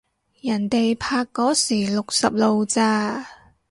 [0.41, 3.23] 人哋拍嗰時六十路咋